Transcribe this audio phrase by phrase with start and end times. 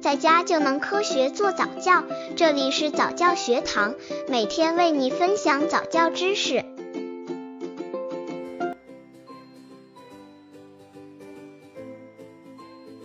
[0.00, 2.02] 在家就能科学做早教。
[2.34, 3.94] 这里是早教学堂，
[4.28, 6.64] 每天为你分享早教知识。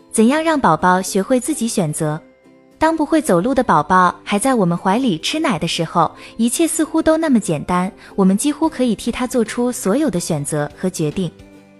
[0.09, 2.21] 怎样让宝宝学会自己选择？
[2.77, 11.29] 当不会走路的宝宝还在我们怀里吃奶的时候，一切似乎都那么简单，我们几乎可以替他做出所有的选择和决定。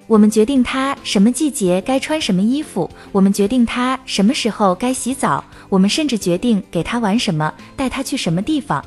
[0.08, 8.84] 我们决定他什么季节该穿什么衣服，我们决定他什么时候该洗澡，我们甚至决定给他玩什么，带他去什么地方。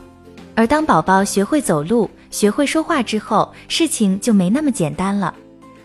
[0.54, 5.34] 而当宝宝学会走路、学会说话之后，事情就没那么简单了。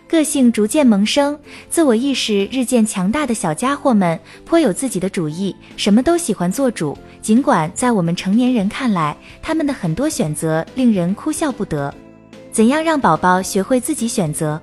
[0.06, 1.36] 个性逐渐萌生，
[1.68, 6.96] 自我意识日渐强大的小家伙们颇有自己的主意，什么都喜欢做主。
[7.20, 11.92] 尽管在我们成年人看来，他们的很多选择令人哭笑不得。
[12.52, 14.60] 怎样让宝宝学会自己选择？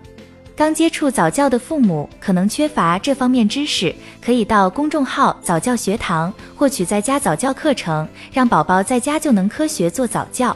[0.62, 10.56] 刚接触早教的父母可能缺乏这方面知识，可以到公众号早教学堂获取在家早教课程，让宝宝在家就能科学做早教。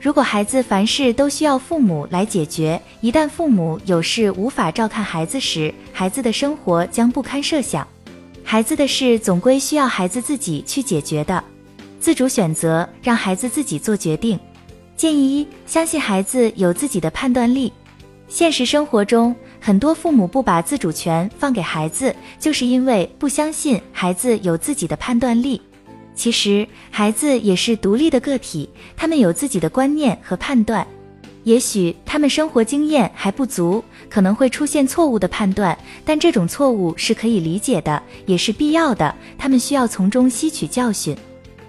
[0.00, 7.86] 如果孩子凡事都需要父母来解决，一旦父母有事无法照看孩子时，孩子的生活将不堪设想。
[8.42, 11.44] 孩子的事总归需要孩子自己去解决的，
[12.00, 14.36] 自主选择，让孩子自己做决定。
[14.96, 17.72] 建议一：相信孩子有自己的判断力。
[18.28, 25.60] 现实生活中，很多父母不把自主权放给孩子，就是因为不相信孩子有自己的判断力。
[26.14, 30.86] 其实，孩子也是独立的个体，他们有自己的观念和判断。
[31.44, 39.14] 也许他们生活经验还不足，可能会出现错误的判断，但这种错误是可以理解的，也是必要的。
[39.38, 41.16] 他们需要从中吸取教训。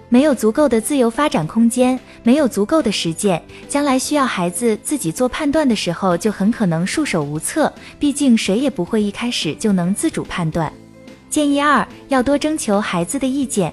[0.08, 7.72] 没有足够的自由发展空间，没有足够的实践，将来需要孩子自己做判断的时候，就很可能束手无策。
[7.98, 10.70] 毕竟谁也不会一开始就能自主判断。
[11.30, 13.72] 建议二，要多征求孩子的意见。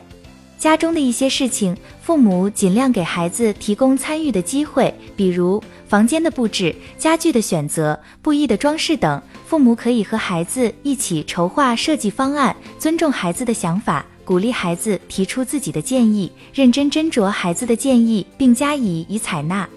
[0.58, 14.06] 家中的一些事情，父母尽量给孩子提供参与的机会，比如房间的布置、家具的选择、布艺的装饰等，父母可以和孩子一起筹划设计方案，尊重孩子的想法。
[14.26, 19.70] 鼓励孩子提出自己的建议，认真斟酌孩子的建议，并加以以采纳。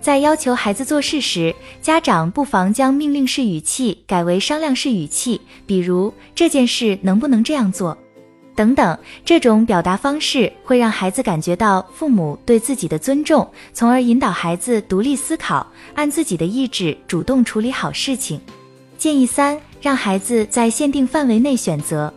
[0.00, 7.98] 在要求孩子做事时，家长不妨将命令式语气改为商量式语气，比如这件事能不能这样做，
[8.54, 8.96] 等等。
[9.24, 18.40] 这种表达方式会让孩子感觉到父母对自己的尊重，从而引导孩子独立思考，按自己的意志主动处理好事情。
[18.96, 22.14] 建议三，让孩子在限定范围内选择。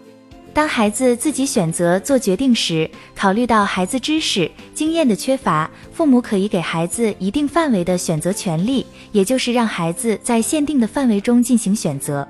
[0.53, 12.27] 当孩子自己选择做决定时，考虑到孩子知识经验的缺乏，父母可以给孩子一定范围的选择权利，也就是让孩子在限定的范围中进行选择。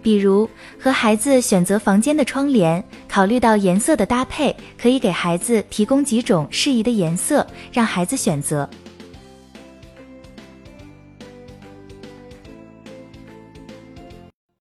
[0.00, 0.48] 比如
[0.78, 8.68] 和孩子选择房间的窗帘，考虑到颜色的搭配，可以给孩子提供几种适宜的颜色，让孩子选择。